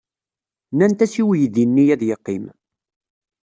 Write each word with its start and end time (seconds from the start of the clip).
Nnant-as 0.71 1.13
i 1.21 1.23
weydi-nni 1.27 1.85
ad 1.93 2.01
yeqqim. 2.07 2.45